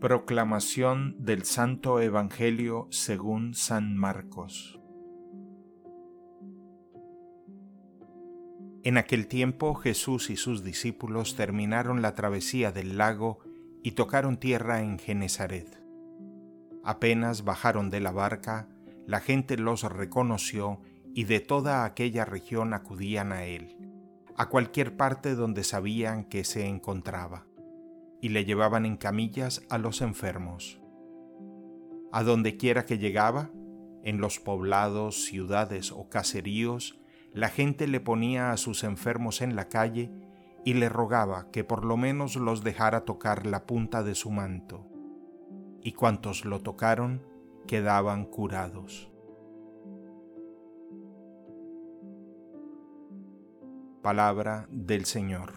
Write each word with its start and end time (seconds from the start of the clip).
Proclamación 0.00 1.16
del 1.18 1.44
Santo 1.44 2.00
Evangelio 2.00 2.86
según 2.90 3.54
San 3.54 3.96
Marcos 3.96 4.78
En 8.86 8.98
aquel 8.98 9.26
tiempo 9.26 9.74
Jesús 9.74 10.30
y 10.30 10.36
sus 10.36 10.62
discípulos 10.62 11.34
terminaron 11.34 12.02
la 12.02 12.14
travesía 12.14 12.70
del 12.70 12.98
lago 12.98 13.40
y 13.82 13.92
tocaron 13.92 14.36
tierra 14.36 14.80
en 14.80 14.98
Genezaret. 14.98 15.82
Apenas 16.84 17.42
bajaron 17.42 17.90
de 17.90 17.98
la 17.98 18.12
barca, 18.12 18.68
la 19.06 19.18
gente 19.18 19.56
los 19.56 19.82
reconoció 19.82 20.80
y 21.14 21.24
de 21.24 21.40
toda 21.40 21.84
aquella 21.84 22.24
región 22.24 22.74
acudían 22.74 23.32
a 23.32 23.44
él, 23.44 23.76
a 24.36 24.50
cualquier 24.50 24.96
parte 24.96 25.34
donde 25.34 25.64
sabían 25.64 26.22
que 26.24 26.44
se 26.44 26.66
encontraba, 26.66 27.46
y 28.20 28.30
le 28.30 28.44
llevaban 28.44 28.86
en 28.86 28.96
camillas 28.96 29.62
a 29.70 29.78
los 29.78 30.00
enfermos. 30.00 30.80
A 32.12 32.22
donde 32.22 32.56
quiera 32.56 32.84
que 32.84 32.98
llegaba, 32.98 33.50
en 34.02 34.20
los 34.20 34.38
poblados, 34.38 35.24
ciudades 35.24 35.90
o 35.92 36.08
caseríos, 36.08 36.98
la 37.32 37.48
gente 37.48 37.86
le 37.88 38.00
ponía 38.00 38.52
a 38.52 38.56
sus 38.56 38.84
enfermos 38.84 39.42
en 39.42 39.56
la 39.56 39.68
calle 39.68 40.10
y 40.64 40.74
le 40.74 40.88
rogaba 40.88 41.50
que 41.50 41.64
por 41.64 41.84
lo 41.84 41.96
menos 41.96 42.36
los 42.36 42.64
dejara 42.64 43.04
tocar 43.04 43.46
la 43.46 43.66
punta 43.66 44.02
de 44.02 44.14
su 44.14 44.30
manto. 44.30 44.86
Y 45.82 45.92
cuantos 45.92 46.44
lo 46.44 46.60
tocaron 46.60 47.22
quedaban 47.66 48.24
curados. 48.24 49.10
Palabra 54.02 54.68
del 54.70 55.04
Señor. 55.04 55.52